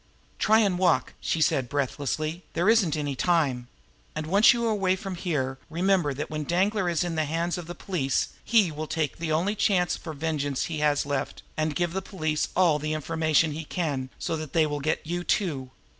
"Try 0.39 0.61
and 0.61 0.79
walk," 0.79 1.13
she 1.21 1.41
said 1.41 1.69
breathlessly. 1.69 2.43
"There 2.53 2.67
isn't 2.67 2.97
any 2.97 3.15
time. 3.15 3.67
And 4.15 4.25
once 4.25 4.51
you 4.51 4.65
are 4.65 4.71
away 4.71 4.95
from 4.95 5.13
here, 5.13 5.59
remember 5.69 6.11
that 6.11 6.31
when 6.31 6.43
Danglar 6.43 6.89
is 6.89 7.03
in 7.03 7.13
the 7.13 7.25
hands 7.25 7.55
of 7.55 7.67
the 7.67 7.75
police 7.75 8.29
he 8.43 8.71
will 8.71 8.87
take 8.87 9.19
the 9.19 9.31
only 9.31 9.53
chance 9.53 9.95
for 9.95 10.09
revenge 10.13 10.63
he 10.63 10.79
has 10.79 11.05
left, 11.05 11.43
and 11.55 11.75
give 11.75 11.93
the 11.93 12.01
police 12.01 12.47
all 12.55 12.79
the 12.79 12.93
information 12.93 13.51
he 13.51 13.63
can, 13.63 14.09
so 14.17 14.35
that 14.37 14.53
they 14.53 14.65
will 14.65 14.79
get 14.79 15.05
you 15.05 15.23
too." 15.23 15.69